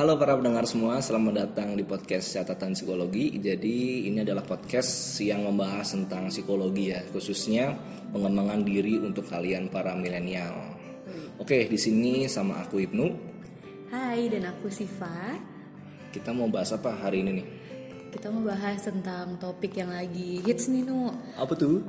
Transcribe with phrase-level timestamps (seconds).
[0.00, 3.36] Halo para pendengar semua, selamat datang di podcast Catatan Psikologi.
[3.36, 7.76] Jadi ini adalah podcast yang membahas tentang psikologi ya, khususnya
[8.08, 10.56] pengembangan diri untuk kalian para milenial.
[11.36, 13.06] Oke, di sini sama aku Ibnu.
[13.92, 15.36] Hai, dan aku Siva.
[16.08, 17.46] Kita mau bahas apa hari ini nih?
[18.16, 21.12] Kita mau bahas tentang topik yang lagi hits nih, Nu.
[21.36, 21.84] Apa tuh?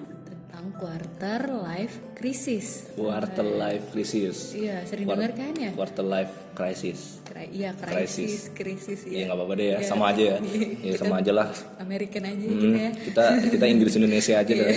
[0.51, 2.91] Tentang quarter life crisis.
[2.91, 4.51] Quarter life crisis.
[4.51, 5.71] Iya, sering Quar- dengar kan ya?
[5.71, 7.23] Quarter life crisis.
[7.31, 9.07] Iya, krisis, krisis.
[9.07, 9.87] Iya Iya, nggak apa-apa deh ya, Iya.
[9.87, 10.37] sama aja ya.
[10.83, 11.47] Ya sama aja lah.
[11.79, 12.91] American aja Hmm, gitu ya.
[12.93, 14.75] kita kita Inggris Indonesia aja deh.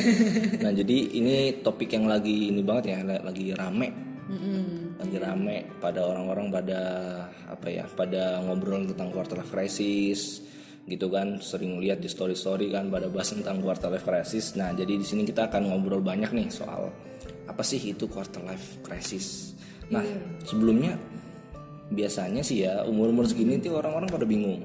[0.63, 3.89] Nah jadi ini topik yang lagi ini banget ya, lagi rame,
[4.31, 4.95] Mm-mm.
[4.97, 6.81] lagi rame pada orang-orang pada
[7.45, 10.39] apa ya, pada ngobrol tentang quarter life crisis,
[10.89, 11.41] gitu kan.
[11.41, 14.57] Sering lihat di story-story kan pada bahas tentang quarter life crisis.
[14.57, 16.93] Nah jadi di sini kita akan ngobrol banyak nih soal
[17.45, 19.57] apa sih itu quarter life crisis.
[19.93, 20.05] Nah
[20.45, 20.97] sebelumnya
[21.93, 24.61] biasanya sih ya umur-umur segini tuh orang-orang pada bingung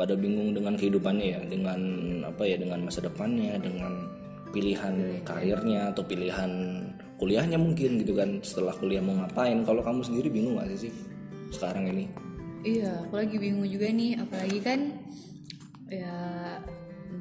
[0.00, 1.80] pada bingung dengan kehidupannya ya dengan
[2.24, 4.08] apa ya dengan masa depannya dengan
[4.48, 6.50] pilihan karirnya atau pilihan
[7.20, 10.88] kuliahnya mungkin gitu kan setelah kuliah mau ngapain kalau kamu sendiri bingung gak sih
[11.52, 12.08] sekarang ini
[12.60, 14.80] Iya, aku lagi bingung juga nih, apalagi kan
[15.88, 16.12] ya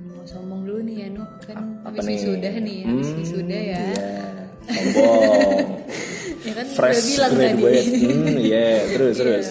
[0.06, 1.24] mau sombong dulu nih ya, Nu.
[1.42, 2.14] Kan habis nih?
[2.14, 3.86] wisuda nih, habis wisuda ya.
[3.88, 3.88] ya
[4.70, 5.80] sombong
[6.40, 7.64] Ya kan udah fresh bilang tadi.
[8.00, 9.48] hmm ya terus terus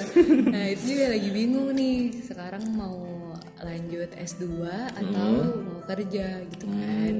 [0.49, 2.97] Nah itu juga lagi bingung nih Sekarang mau
[3.61, 4.45] lanjut S2
[4.97, 7.15] atau mau kerja gitu kan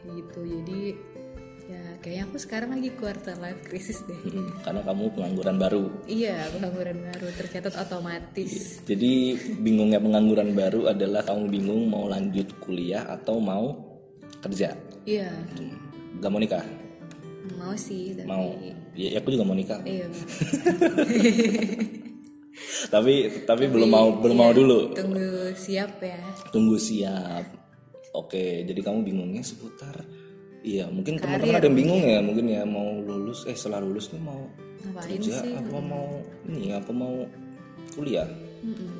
[0.00, 0.80] Kayak gitu jadi
[1.68, 6.48] ya kayaknya aku sekarang lagi quarter life crisis deh Hmm, karena kamu pengangguran baru Iya
[6.48, 13.36] pengangguran baru tercatat otomatis Jadi bingungnya pengangguran baru adalah kamu bingung mau lanjut kuliah atau
[13.36, 13.76] mau
[14.40, 14.72] kerja.
[15.04, 15.28] Iya
[16.18, 16.64] Gak mau nikah?
[17.56, 18.52] mau sih tapi Mau.
[18.92, 19.76] Ya, aku juga mau nikah.
[19.84, 20.08] Iya
[22.92, 24.92] tapi tapi belum mau belum mau dulu.
[24.92, 26.20] tunggu siap ya
[26.50, 27.44] Tunggu siap.
[28.16, 30.00] Oke, jadi kamu bingungnya seputar
[30.60, 34.20] Iya, mungkin teman-teman ada yang bingung ya, mungkin ya mau lulus eh setelah lulus nih
[34.20, 34.42] mau
[34.78, 35.52] Ngapain kerja sih?
[35.54, 36.06] apa mau
[36.44, 37.14] ini apa mau
[37.92, 38.26] kuliah.
[38.60, 38.90] Mm-mm.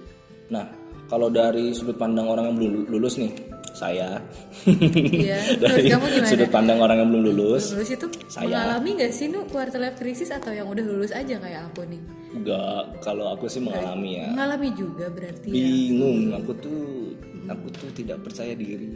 [0.49, 0.65] Nah,
[1.07, 3.35] kalau dari sudut pandang orang yang belum lulus nih,
[3.71, 4.23] saya
[4.65, 6.27] Iya terus dari kamu gimana?
[6.27, 8.47] sudut pandang orang yang belum lulus, Lulus itu Saya.
[8.49, 12.01] mengalami gak sih Nu quarter life crisis atau yang udah lulus aja kayak aku nih?
[12.29, 14.31] enggak kalau aku sih mengalami ya.
[14.31, 15.55] Mengalami juga berarti ya.
[15.55, 16.83] Bingung, aku tuh
[17.47, 18.95] aku tuh tidak percaya diri.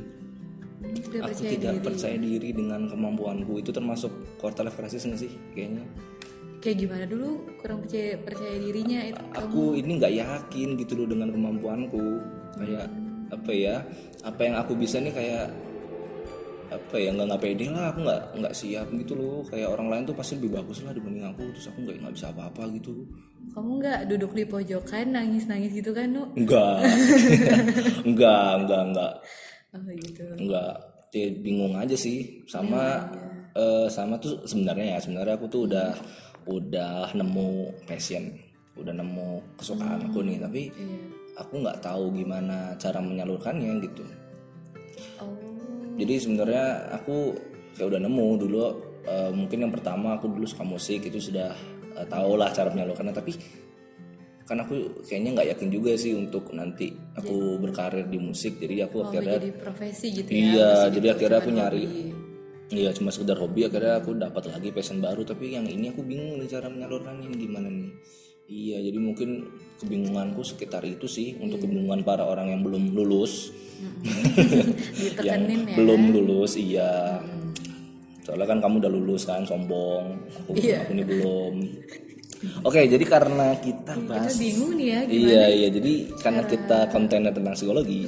[0.92, 1.84] Tidak Aku percaya tidak diri.
[1.84, 3.52] percaya diri dengan kemampuanku.
[3.58, 5.84] Itu termasuk quarter life crisis nggak sih kayaknya?
[6.62, 9.22] Kayak gimana dulu kurang percaya percaya dirinya itu.
[9.34, 12.04] Aku ini nggak yakin gitu loh dengan kemampuanku.
[12.60, 12.86] Kayak
[13.32, 13.76] apa ya?
[14.22, 15.46] Apa yang aku bisa nih kayak
[16.72, 20.02] apa ya nggak nggak pede lah aku nggak nggak siap gitu loh kayak orang lain
[20.08, 22.92] tuh pasti lebih bagus lah dibanding aku terus aku nggak nggak bisa apa-apa gitu
[23.52, 26.24] Kamu nggak duduk di pojokan nangis-nangis gitu kan Nu?
[26.32, 26.80] enggak
[28.08, 29.12] enggak enggak enggak
[29.72, 30.24] Oh gitu.
[30.36, 30.72] enggak
[31.10, 33.08] ya, bingung aja sih sama
[33.52, 35.96] eh, sama tuh sebenarnya ya sebenarnya aku tuh udah
[36.44, 37.50] udah nemu
[37.84, 38.32] passion
[38.74, 40.96] udah nemu kesukaan aku nih tapi Iya.
[41.38, 44.04] aku nggak tahu gimana cara menyalurkannya gitu
[45.18, 45.32] Oh.
[45.96, 47.32] jadi sebenarnya aku
[47.72, 48.60] kayak udah nemu dulu
[49.04, 51.52] eh, mungkin yang pertama aku dulu suka musik itu sudah
[51.96, 53.32] eh, tahu lah cara menyalurkannya tapi
[54.42, 58.96] kan aku kayaknya nggak yakin juga sih untuk nanti aku berkarir di musik jadi aku
[58.98, 60.36] Oh, akhirnya jadi profesi gitu ya.
[60.36, 61.84] Iya, jadi di akhirnya aku nyari.
[61.84, 62.04] hobi.
[62.72, 66.40] Iya, cuma sekedar hobi akhirnya aku dapat lagi passion baru tapi yang ini aku bingung
[66.40, 67.92] nih cara menyalurkannya ini gimana nih.
[68.42, 69.28] Iya, jadi mungkin
[69.78, 73.48] kebingunganku sekitar itu sih untuk kebingungan para orang yang belum lulus.
[75.26, 75.76] yang ya.
[75.76, 77.22] belum lulus, iya.
[78.22, 80.14] Soalnya kan kamu udah lulus kan, sombong.
[80.42, 80.84] Aku, Iya.
[80.84, 81.54] aku ini belum.
[82.60, 85.30] Oke, jadi karena kita Kita bahas bingung nih ya gimana.
[85.30, 88.02] Iya iya jadi karena kita kontennya tentang psikologi,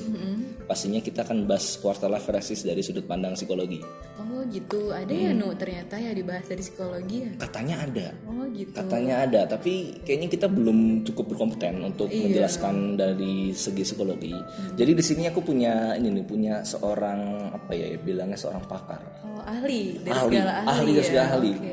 [0.64, 3.78] pastinya kita akan bahas quarter life crisis dari sudut pandang psikologi.
[4.16, 4.90] Oh gitu.
[4.90, 5.38] Ada ya Hmm.
[5.38, 7.30] Nu ternyata ya dibahas dari psikologi ya.
[7.38, 8.74] Katanya ada, Oh gitu.
[8.74, 9.72] katanya ada, tapi
[10.02, 12.26] kayaknya kita belum cukup berkompeten untuk Iya.
[12.26, 14.34] menjelaskan dari segi psikologi.
[14.74, 17.20] Jadi di sini aku punya ini nih punya seorang
[17.52, 20.68] apa ya bilangnya seorang pakar, Oh ahli dari Ahli, segala ahli.
[20.68, 21.04] ahli dari ya.
[21.04, 21.52] segala ahli.
[21.54, 21.72] Oke.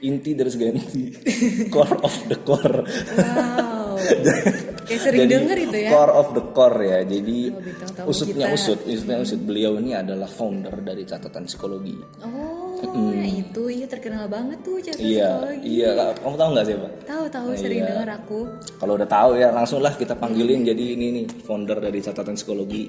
[0.00, 1.02] Inti dari segala inti,
[1.68, 2.80] core of the core.
[3.14, 3.96] Wow.
[4.90, 5.90] Kayak sering Jadi, denger itu ya.
[5.92, 6.98] Core of the core ya.
[7.04, 7.38] Jadi
[8.00, 8.56] Oh, usutnya kita.
[8.56, 9.38] usut, usutnya usut.
[9.38, 11.94] Beliau ini adalah founder dari catatan psikologi.
[12.24, 12.80] Oh,
[13.12, 15.68] ya itu iya terkenal banget tuh catatan Iya, psikologi.
[15.68, 15.90] iya.
[16.16, 16.88] Kamu tahu nggak siapa?
[17.04, 17.88] Tahu tahu sering Iya.
[17.92, 18.38] denger aku.
[18.80, 22.84] Kalau udah tahu ya langsung lah kita panggilin jadi ini nih founder dari catatan psikologi.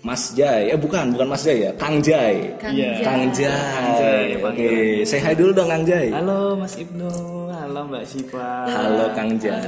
[0.00, 0.72] Mas Jai.
[0.72, 2.40] Eh bukan, bukan Mas Jai ya, Kang Jai.
[2.56, 2.90] Kang Iya.
[2.96, 3.04] Jai.
[3.04, 3.52] Kang Jai.
[3.52, 5.04] Kang Jai, Oke, panggilannya.
[5.04, 6.08] say hi dulu dong Kang Jai.
[6.08, 7.10] Halo Mas Ibnu,
[7.50, 8.48] halo Mbak Siva.
[8.64, 9.60] Halo Kang Jai.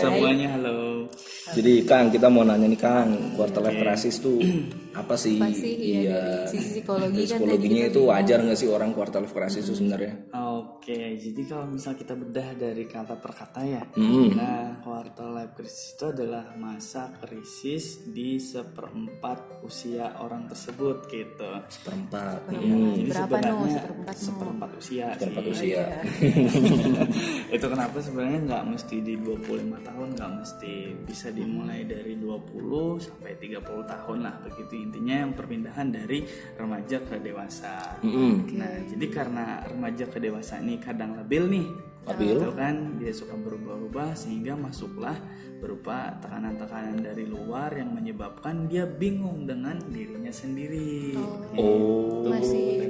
[0.00, 1.04] Semuanya halo.
[1.52, 4.40] Jadi Kang, kita mau nanya nih Kang, quarter life crisis tuh
[4.94, 5.36] apa sih?
[5.36, 5.74] Apa sih?
[5.74, 9.66] Iya, dari sisi psikologi Dari kan psikologinya itu wajar nggak sih orang quarter life crisis
[9.66, 10.14] itu sebenarnya?
[10.54, 14.30] Oke, jadi kalau misal kita bedah dari kata per kata ya, Hmm.
[14.32, 21.50] nah quarter life crisis itu adalah masa krisis di seperempat usia orang tersebut gitu.
[21.66, 22.46] Seperempat.
[22.48, 22.94] Iya, Hmm.
[22.94, 23.42] jadi Berapa, No?
[23.42, 24.22] sebenarnya Seperempat, No?
[24.22, 25.52] seperempat usia Seperempat sih.
[25.52, 25.82] usia.
[27.56, 30.74] itu kenapa sebenarnya nggak mesti di 25 tahun nggak mesti
[31.04, 36.28] bisa dimulai dari 20 sampai 30 tahun lah begitu intinya yang perpindahan dari
[36.60, 38.52] remaja ke dewasa Mm-mm.
[38.60, 41.68] nah jadi karena remaja ke dewasa ini kadang labil nih
[42.04, 42.36] Labil.
[42.36, 45.16] itu kan dia suka berubah-ubah sehingga masuklah
[45.56, 51.16] berupa tekanan-tekanan dari luar yang menyebabkan dia bingung dengan dirinya sendiri
[51.56, 52.26] Oh.
[52.28, 52.84] Masih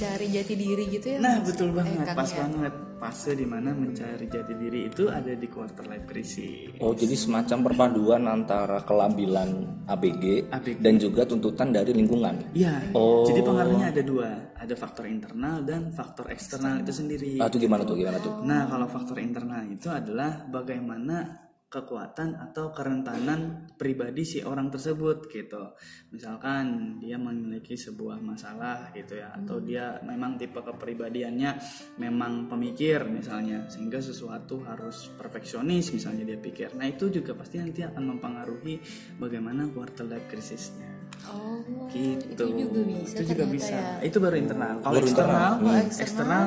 [0.00, 1.18] mencari jati diri gitu ya.
[1.20, 2.36] Nah betul Eh, banget, Kang pas ya.
[2.40, 6.72] banget fase di mana mencari jati diri itu ada di quarter life crisis.
[6.80, 9.48] Oh, jadi semacam perpaduan antara kelabilan
[9.86, 10.80] ABG, ABG.
[10.80, 12.32] dan juga tuntutan dari lingkungan.
[12.52, 13.28] Iya, Oh.
[13.28, 17.36] jadi pengaruhnya ada dua, ada faktor internal dan faktor eksternal itu sendiri.
[17.36, 17.92] Ah, itu gimana tuh?
[17.94, 18.40] Gimana tuh?
[18.40, 25.70] Nah kalau faktor internal itu adalah bagaimana kekuatan atau kerentanan pribadi si orang tersebut gitu.
[26.10, 31.54] Misalkan dia memiliki sebuah masalah gitu ya atau dia memang tipe kepribadiannya
[32.02, 36.74] memang pemikir misalnya sehingga sesuatu harus perfeksionis misalnya dia pikir.
[36.74, 38.82] Nah, itu juga pasti nanti akan mempengaruhi
[39.22, 40.90] bagaimana quarter life crisisnya.
[41.30, 42.32] Oh, Gitu.
[42.32, 43.14] itu juga bisa.
[43.14, 43.74] Itu juga bisa.
[43.76, 43.94] ya.
[44.02, 44.74] Itu baru internal.
[44.80, 45.74] Kalau Baru eksternal, internal.
[45.84, 46.44] hmm, eksternal,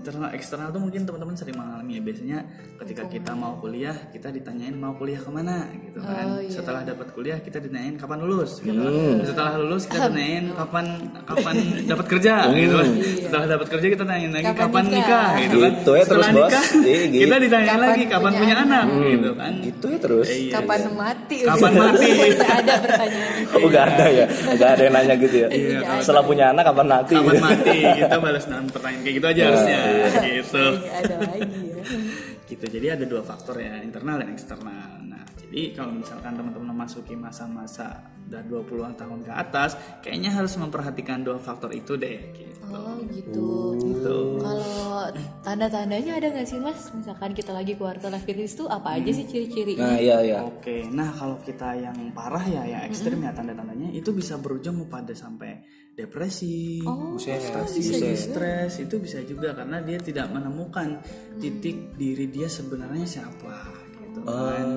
[0.00, 2.02] internal, eksternal tuh mungkin teman-teman sering mengalami ya.
[2.02, 2.38] Biasanya
[2.80, 6.24] ketika kita mau kuliah, kita ditanyain mau kuliah ke mana, gitu kan.
[6.26, 6.48] Oh, iya.
[6.50, 8.80] Setelah dapat kuliah, kita ditanyain kapan lulus, gitu.
[9.22, 10.86] Setelah lulus, kita ditanyain kapan
[11.28, 11.54] kapan
[11.84, 12.74] dapat kerja, gitu.
[12.80, 12.88] kan.
[13.20, 14.98] Setelah dapat kerja, kita tanyain lagi Kapan kapan, nikah?
[14.98, 15.72] nikah, gitu kan.
[15.76, 16.40] Gitu ya terus, Setelah Bos.
[16.48, 17.20] nikah, Iya, gitu.
[17.20, 19.52] kita ditanyain Kapan lagi kapan punya punya anak, gitu kan.
[19.60, 20.28] Gitu ya terus.
[20.30, 20.52] Iya.
[20.56, 21.36] Kapan mati?
[21.44, 22.08] Kapan mati?
[22.60, 23.48] Ada pertanyaan itu.
[23.60, 24.24] Oh, gak ada ya?
[24.56, 25.48] Gak ada yang nanya gitu ya?
[25.52, 27.14] Iya, Setelah punya anak kapan mati?
[27.18, 27.78] Kapan mati?
[28.00, 29.78] Kita balas dengan pertanyaan kayak gitu aja harusnya,
[30.38, 30.64] gitu.
[30.78, 31.84] Nggak ada lagi ya.
[32.50, 37.14] gitu jadi ada dua faktor ya internal dan eksternal nah jadi kalau misalkan teman-teman memasuki
[37.14, 43.02] masa-masa udah 20-an tahun ke atas kayaknya harus memperhatikan dua faktor itu deh gitu Oh
[43.10, 43.74] gitu.
[43.82, 45.10] gitu Kalau
[45.42, 46.94] tanda-tandanya ada nggak sih mas?
[46.94, 49.90] Misalkan kita lagi quarter life crisis tuh apa aja sih ciri-cirinya?
[49.90, 50.38] Nah, iya, iya.
[50.46, 55.10] Oke, nah kalau kita yang parah ya, yang ekstrim ya tanda-tandanya itu bisa berujung pada
[55.10, 55.66] sampai
[56.04, 61.00] depresi, frustasi, stres itu bisa juga karena dia tidak menemukan
[61.36, 63.56] titik diri dia sebenarnya siapa
[64.00, 64.68] gitu kan,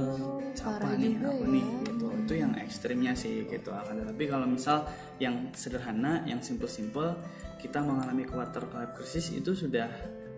[0.51, 2.05] siapa nih apa nih gitu.
[2.23, 3.71] Itu yang ekstrimnya sih gitu.
[3.71, 4.87] Akan tetapi kalau misal
[5.19, 7.15] yang sederhana, yang simple-simple,
[7.59, 9.87] kita mengalami quarter life crisis itu sudah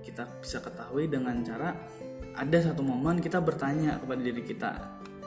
[0.06, 1.74] kita bisa ketahui dengan cara
[2.36, 4.72] ada satu momen kita bertanya kepada diri kita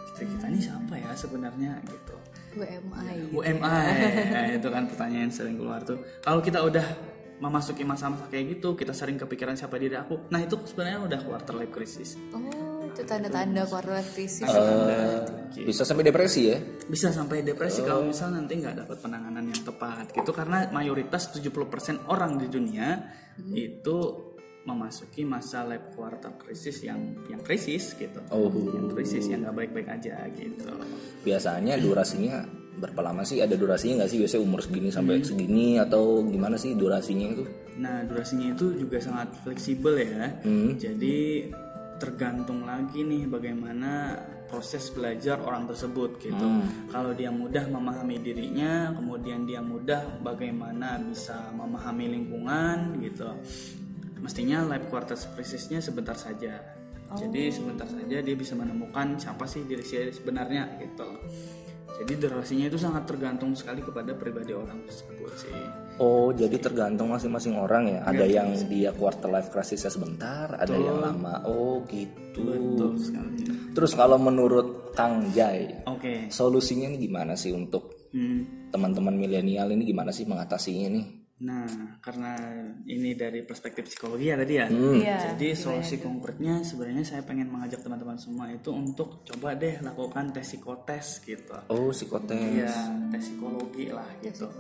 [0.07, 1.83] istri kita ini siapa ya sebenarnya?
[1.87, 2.18] Gitu
[2.59, 3.33] WMI.
[3.33, 3.87] UMI
[4.35, 6.03] Nah, itu kan pertanyaan yang sering keluar tuh.
[6.21, 6.87] Kalau kita udah
[7.39, 10.27] memasuki masa-masa kayak gitu kita sering kepikiran siapa diri aku.
[10.35, 12.19] Nah itu sebenarnya udah quarter life crisis.
[12.35, 14.49] Oh itu tanda-tanda quarter life crisis.
[14.51, 15.23] Eh,
[15.63, 16.59] bisa sampai depresi ya?
[16.89, 20.31] bisa sampai depresi kalau misal nanti nggak dapat penanganan yang tepat gitu.
[20.35, 23.07] Karena mayoritas 70% orang di dunia
[23.55, 24.28] itu
[24.69, 28.53] memasuki masa life quarter crisis yang yang krisis gitu Oh.
[28.53, 30.69] yang krisis yang nggak baik-baik aja gitu
[31.25, 32.45] Biasanya durasinya
[32.79, 33.43] berapa lama sih?
[33.43, 34.19] Ada durasinya nggak sih?
[34.23, 37.45] Biasanya umur segini sampai segini atau gimana sih durasinya itu?
[37.79, 40.31] Nah, durasinya itu juga sangat fleksibel ya.
[40.79, 41.51] Jadi
[41.99, 44.15] tergantung lagi nih bagaimana
[44.47, 46.47] proses belajar orang tersebut gitu.
[46.89, 53.29] Kalau dia mudah memahami dirinya, kemudian dia mudah bagaimana bisa memahami lingkungan gitu.
[54.21, 56.59] Mestinya life quarter crisisnya sebentar saja.
[57.09, 61.09] Jadi sebentar saja dia bisa menemukan siapa sih diri saya sebenarnya gitu.
[61.99, 65.57] Jadi durasinya itu sangat tergantung sekali kepada pribadi orang tersebut sih.
[65.99, 68.01] Oh, jadi tergantung masing-masing orang ya.
[68.07, 71.43] Ada yang dia quarter life crisisnya sebentar, ada yang lama.
[71.49, 72.45] Oh, gitu.
[72.45, 73.43] Betul sekali.
[73.75, 76.31] Terus kalau menurut Kang Jai, Oke.
[76.31, 78.73] solusinya ini gimana sih untuk Hmm.
[78.73, 81.05] teman-teman milenial ini gimana sih mengatasinya nih?
[81.39, 82.35] Nah, karena
[82.91, 84.67] ini dari perspektif psikologi ya tadi ya.
[84.67, 85.19] Iya.
[85.31, 90.43] Jadi solusi konkretnya sebenarnya saya pengen mengajak teman-teman semua itu untuk coba deh lakukan tes
[90.43, 91.55] psikotes gitu.
[91.71, 92.35] Oh, psikotes.
[92.35, 92.75] Iya,
[93.15, 94.51] tes psikologi lah gitu.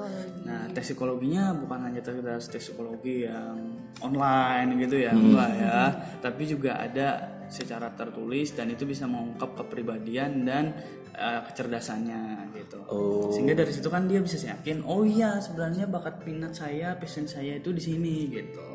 [0.46, 3.58] Nah, tes psikologinya bukan hanya sekedar tes psikologi yang
[3.98, 5.78] online gitu ya, enggak ya.
[6.22, 10.76] Tapi juga ada secara tertulis dan itu bisa mengungkap kepribadian dan
[11.16, 12.78] uh, kecerdasannya gitu.
[12.88, 13.32] Oh.
[13.32, 17.56] Sehingga dari situ kan dia bisa yakin, oh iya sebenarnya bakat minat saya, passion saya
[17.58, 18.66] itu di sini gitu.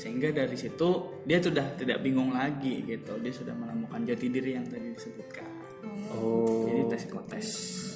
[0.00, 3.20] Sehingga dari situ dia sudah tidak bingung lagi gitu.
[3.20, 5.48] Dia sudah menemukan jati diri yang tadi disebutkan.
[6.16, 6.66] Oh.
[6.66, 7.48] Jadi tes psikotes.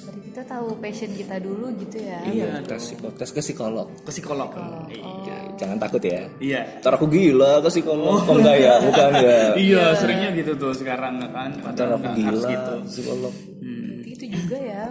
[0.07, 2.19] Berarti kita tahu passion kita dulu gitu ya.
[2.23, 3.87] Iya, tes psikotes ke psikolog.
[4.01, 4.49] ke psikolog.
[4.87, 6.23] Iya, jangan takut ya.
[6.39, 6.61] Iya.
[6.79, 8.23] Ntar aku gila ke psikolog.
[8.23, 9.37] Oh, enggak ya, bukan ya.
[9.67, 11.51] Iya, seringnya gitu tuh sekarang kan.
[11.51, 12.73] Ntar Padahal aku gila harus gitu.
[12.87, 13.33] psikolog.
[13.35, 14.83] Berarti itu juga ya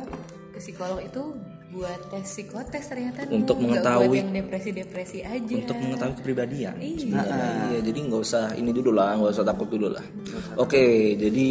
[0.52, 1.22] ke psikolog itu
[1.66, 3.28] buat tes psikotes ternyata.
[3.28, 5.54] Untuk mengetahui- buat yang depresi-depresi aja.
[5.54, 6.74] Untuk mengetahui kepribadian.
[6.76, 6.96] Iya.
[6.98, 7.48] sebenarnya.
[7.68, 10.04] Iya, jadi nggak usah ini dulu lah, nggak usah takut dulu lah.
[10.56, 10.84] Oke,
[11.16, 11.48] jadi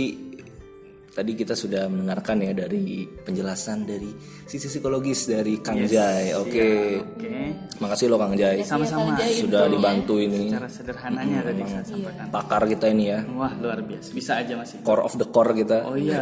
[1.16, 4.12] tadi kita sudah mendengarkan ya dari penjelasan dari
[4.44, 6.36] sisi psikologis dari Kang Jai.
[6.36, 7.00] Oke.
[7.00, 7.32] Oke.
[7.80, 8.60] Makasih loh Kang Jai.
[8.68, 9.16] Sama-sama.
[9.24, 12.26] Sudah dibantu ini Cara sederhananya tadi saya sampaikan.
[12.36, 13.24] pakar kita ini ya.
[13.32, 14.12] Wah, luar biasa.
[14.12, 14.84] Bisa aja masih.
[14.84, 15.88] Core of the core kita.
[15.88, 16.20] Oh iya.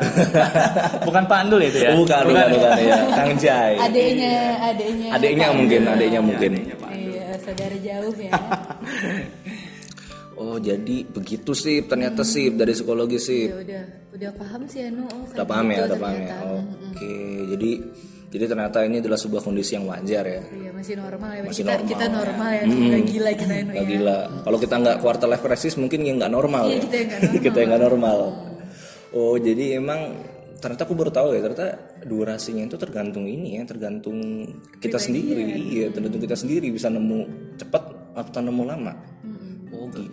[1.09, 1.97] Bukan Pak Andul itu ya?
[1.97, 2.97] Bukan, bukan, bukan ya.
[3.17, 3.73] Kang Jai.
[3.81, 5.09] Adeknya, adeknya.
[5.17, 6.51] Adiknya mungkin, adiknya mungkin.
[6.53, 6.91] Adanya Pak.
[6.93, 8.31] Iya, saudara jauh ya.
[10.33, 13.49] Oh, jadi begitu sih ternyata sih dari psikologi sih.
[13.49, 13.83] ya udah,
[14.17, 15.05] udah paham sih Anu.
[15.05, 16.37] Oh, Udah paham ya, udah paham ya.
[16.93, 17.13] Oke,
[17.53, 17.71] jadi
[18.33, 20.41] jadi ternyata ini adalah sebuah kondisi yang wajar ya.
[20.41, 21.41] Iya masih normal ya.
[21.45, 22.09] Masih kita normal, kita ya.
[22.09, 22.63] normal ya.
[22.65, 23.83] Nggak gila kita Anu ya.
[23.85, 24.17] gila.
[24.41, 26.63] Kalau kita nggak quarter life crisis mungkin yang nggak normal.
[26.65, 26.81] Iya, ya.
[26.81, 27.41] kita yang nggak normal.
[27.45, 28.19] kita yang nggak normal.
[29.13, 30.01] Oh, jadi emang
[30.57, 31.67] ternyata aku baru tahu ya ternyata
[32.09, 34.17] durasinya itu tergantung ini ya, tergantung
[34.81, 35.43] kita sendiri.
[35.69, 37.83] Iya, tergantung kita sendiri bisa nemu cepat
[38.17, 38.93] atau nemu lama.
[39.77, 40.12] Oh, gitu.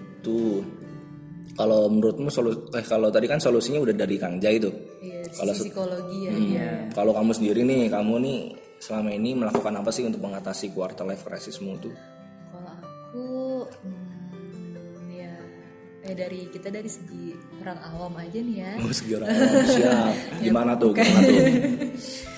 [1.61, 4.73] Kalau menurutmu solu eh kalau tadi kan solusinya udah dari Kang Jai tuh.
[5.05, 6.33] Iya, Kalau psikologi ya.
[6.33, 8.39] Hmm, Kalau kamu sendiri nih, kamu nih
[8.81, 11.93] selama ini melakukan apa sih untuk mengatasi quarter life crisismu tuh?
[12.49, 13.27] Kalau aku,
[13.85, 15.35] hmm, ya,
[16.09, 18.73] eh dari kita dari segi orang awam aja nih ya.
[18.81, 19.27] Oh, segera
[19.69, 20.15] siap.
[20.45, 20.97] Gimana tuh?
[20.97, 21.45] Gimana tuh?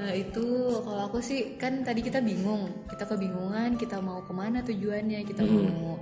[0.00, 0.46] Eh, itu
[0.80, 5.44] kalau aku sih kan tadi kita bingung, kita kebingungan, kita mau ke mana tujuannya, kita
[5.44, 5.98] mau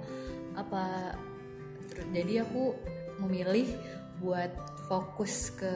[0.58, 1.14] apa.
[1.86, 2.74] Ter- Jadi aku
[3.22, 3.70] memilih
[4.18, 4.50] buat
[4.90, 5.74] fokus ke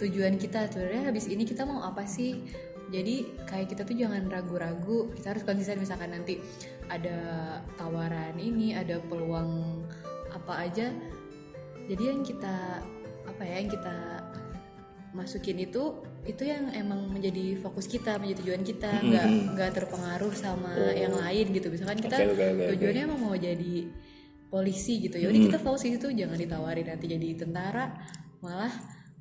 [0.00, 0.68] tujuan kita.
[0.68, 2.44] Sebenarnya habis ini kita mau apa sih?
[2.90, 6.42] Jadi kayak kita tuh jangan ragu-ragu, kita harus konsisten misalkan nanti
[6.90, 7.18] ada
[7.78, 9.82] tawaran ini, ada peluang
[10.34, 10.90] apa aja.
[11.86, 12.82] Jadi yang kita
[13.30, 14.26] apa ya yang kita
[15.14, 18.90] masukin itu itu yang emang menjadi fokus kita menjadi tujuan kita.
[19.00, 21.72] Nggak nggak terpengaruh sama yang lain gitu.
[21.72, 22.66] Misalkan kita oke, oke, oke.
[22.76, 23.74] tujuannya emang mau jadi
[24.50, 25.16] polisi gitu.
[25.16, 26.08] Ya udah kita fokus di situ.
[26.12, 27.86] Jangan ditawarin nanti jadi tentara
[28.44, 28.72] malah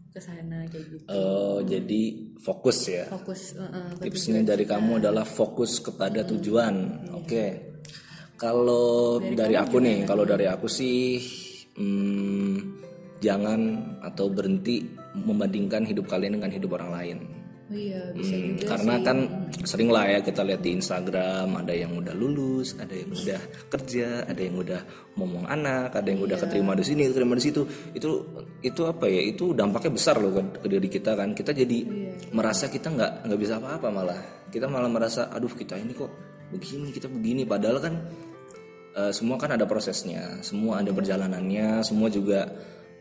[0.10, 1.06] ke sana kayak gitu.
[1.08, 2.02] Oh, jadi
[2.42, 3.06] fokus ya.
[3.08, 7.08] fokus eh, ke Tipsnya dari kamu adalah fokus kepada tujuan.
[7.16, 7.70] Oke.
[8.40, 11.20] Kalau dari aku nih, kalau dari aku sih
[11.76, 12.56] hmm,
[13.20, 13.60] jangan
[14.00, 17.20] atau berhenti membandingkan hidup kalian dengan hidup orang lain.
[17.70, 19.18] oh iya bisa Hmm, juga karena sih kan
[19.62, 23.38] sering lah ya kita lihat di Instagram ada yang udah lulus, ada yang udah
[23.70, 24.82] kerja, ada yang udah
[25.14, 26.50] ngomong anak, ada yang udah Iya.
[26.50, 27.62] keterima di sini, keterima di situ.
[27.94, 28.26] Itu
[28.66, 29.22] itu apa ya?
[29.22, 31.38] Itu dampaknya besar loh ke, ke diri kita kan.
[31.38, 32.34] Kita jadi Iya.
[32.34, 34.18] merasa kita nggak nggak bisa apa-apa malah.
[34.50, 36.10] Kita malah merasa aduh kita ini kok
[36.50, 37.94] begini, kita begini padahal kan
[38.98, 42.50] eh, semua kan ada prosesnya, semua ada perjalanannya, semua juga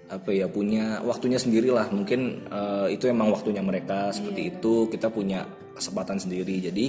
[0.08, 1.92] apa ya punya waktunya sendirilah.
[1.92, 4.88] Mungkin eh, itu emang waktunya mereka seperti itu.
[4.88, 5.44] Kita punya
[5.76, 6.58] kesempatan sendiri.
[6.64, 6.86] Jadi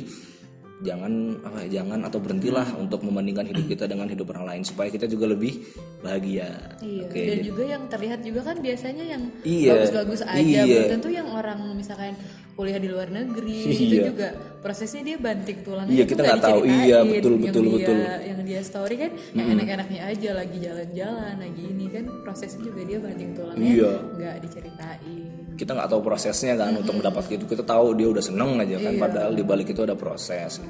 [0.79, 4.61] jangan apa ya jangan atau berhentilah untuk membandingkan hidup kita dengan hidup orang lain.
[4.63, 5.59] Supaya kita juga lebih
[5.99, 6.47] bahagia.
[6.79, 7.19] Iya, oke.
[7.19, 10.63] dan juga yang terlihat juga kan biasanya yang Iya, bagus-bagus aja, iya.
[10.63, 12.15] belum tentu yang orang misalkan
[12.59, 14.03] kuliah di luar negeri itu Iya.
[14.11, 14.27] juga
[14.59, 16.59] prosesnya dia banting tulangnya Iya, itu kita nggak tahu.
[16.61, 17.97] Iya, betul, Yang betul, dia- betul.
[18.19, 22.97] Yang dia story kan yang enak-enaknya aja lagi jalan-jalan lagi ini kan prosesnya juga dia
[22.99, 23.91] banting tulangnya Iya.
[24.13, 25.27] nggak diceritain.
[25.55, 28.95] kita nggak tahu prosesnya kan untuk mendapatkan itu kita tahu dia udah seneng aja kan
[28.97, 30.63] padahal di balik itu ada proses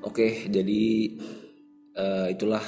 [0.00, 0.82] oke jadi
[1.94, 2.58] eh, itulah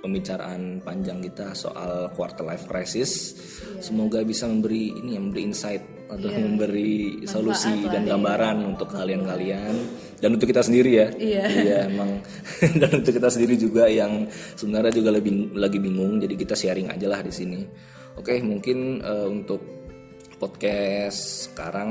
[0.00, 3.32] pembicaraan panjang kita soal quarter life crisis
[3.80, 9.74] semoga bisa memberi ini ya memberi insight atau memberi solusi dan gambaran untuk kalian-kalian.
[10.20, 11.08] Dan untuk kita sendiri ya.
[11.12, 11.88] Iya.
[11.88, 12.20] emang.
[12.80, 16.20] Dan untuk kita sendiri juga yang sebenarnya juga lebih lagi bingung.
[16.20, 17.60] Jadi kita sharing aja lah di sini.
[18.16, 19.60] Oke mungkin eh, untuk
[20.38, 21.90] podcast sekarang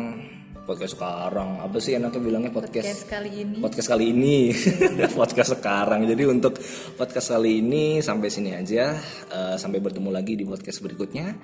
[0.63, 1.59] podcast sekarang.
[1.59, 2.87] Apa sih enaknya bilangnya podcast?
[2.87, 3.57] Podcast kali ini.
[3.59, 4.37] Podcast kali ini.
[5.19, 6.01] Podcast sekarang.
[6.07, 6.55] Jadi untuk
[6.95, 8.95] podcast kali ini sampai sini aja.
[9.29, 11.35] Eh, sampai bertemu lagi di podcast berikutnya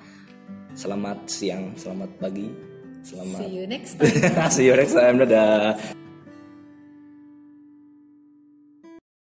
[0.74, 2.48] selamat siang selamat pagi
[3.02, 4.50] selamat see you next time.
[4.50, 5.74] see you next time dadah